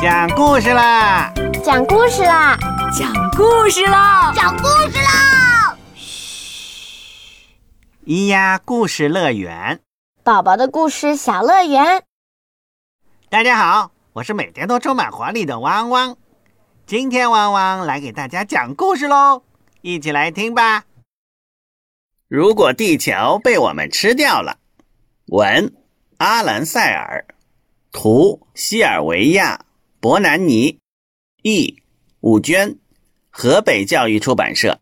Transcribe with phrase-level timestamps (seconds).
[0.00, 1.32] 讲故事啦！
[1.64, 2.56] 讲故事啦！
[2.96, 4.32] 讲故事啦！
[4.32, 5.76] 讲故事啦！
[5.96, 7.48] 嘘，
[8.06, 9.80] 咿呀故事乐园，
[10.22, 12.04] 宝宝的故事小乐园。
[13.28, 16.16] 大家好，我是每天都充满活力的汪汪。
[16.86, 19.42] 今天汪汪来给大家讲故事喽，
[19.80, 20.84] 一起来听吧。
[22.28, 24.58] 如果地球被我们吃掉了，
[25.26, 25.74] 文
[26.18, 27.26] 阿兰塞尔，
[27.90, 29.58] 图西尔维亚。
[30.08, 30.78] 伯南尼，
[31.42, 31.82] 译
[32.20, 32.76] 武娟，
[33.28, 34.78] 河北教育出版社。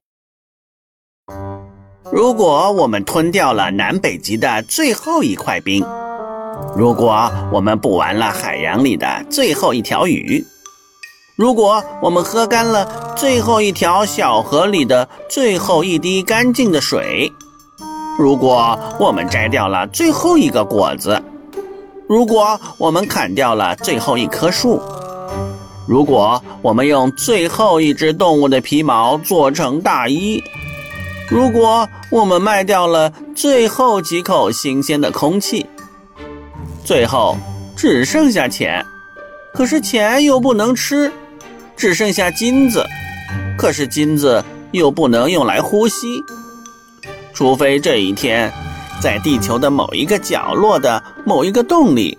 [2.13, 5.85] 如果我们吞掉了南北极的最后一块冰，
[6.77, 10.47] 如果我们捕完了海洋里的最后一条鱼，
[11.35, 17.33] 如果我们喝干了最后一条小河里的最后一滴干净的水，
[18.17, 21.21] 如果我们摘掉了最后一个果子，
[22.09, 24.81] 如果我们砍掉了最后一棵树，
[25.87, 30.43] 如果我们用最后一只动物的皮毛做成大衣，
[31.29, 35.65] 如果我们卖掉了最后几口新鲜的空气，
[36.85, 37.37] 最后
[37.77, 38.85] 只剩下钱，
[39.53, 41.11] 可是钱又不能吃，
[41.77, 42.85] 只剩下金子，
[43.57, 46.23] 可是金子又不能用来呼吸，
[47.33, 48.53] 除非这一天，
[49.01, 52.19] 在地球的某一个角落的某一个洞里，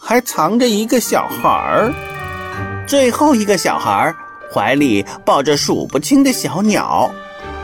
[0.00, 1.92] 还藏着一个小孩儿。
[2.90, 4.12] 最后一个小孩
[4.52, 7.08] 怀里抱着数不清的小鸟，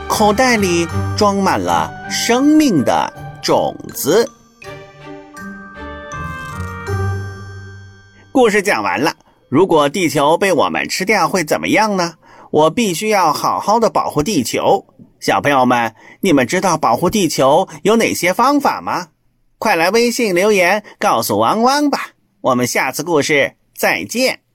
[0.07, 3.11] 口袋里装满了生命的
[3.43, 4.25] 种子。
[8.31, 9.13] 故事讲完了。
[9.49, 12.13] 如果地球被我们吃掉会怎么样呢？
[12.49, 14.85] 我必须要好好的保护地球。
[15.19, 19.09] 小朋友们，你们知道保护地球有哪些方法吗？
[19.57, 22.11] 快来微信留言告诉汪汪吧。
[22.39, 24.46] 我们下次故事再见。